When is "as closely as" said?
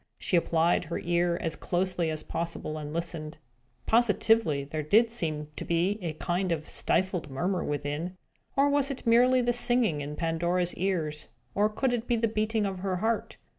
1.41-2.23